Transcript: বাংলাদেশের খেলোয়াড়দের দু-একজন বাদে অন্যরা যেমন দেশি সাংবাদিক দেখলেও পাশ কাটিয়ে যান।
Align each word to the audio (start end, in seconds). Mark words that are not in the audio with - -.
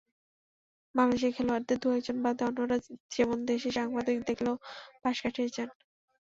বাংলাদেশের 0.95 1.35
খেলোয়াড়দের 1.35 1.77
দু-একজন 1.81 2.17
বাদে 2.23 2.43
অন্যরা 2.47 2.77
যেমন 3.15 3.37
দেশি 3.47 3.69
সাংবাদিক 3.77 4.17
দেখলেও 4.29 4.55
পাশ 5.01 5.17
কাটিয়ে 5.23 5.49
যান। 5.55 5.69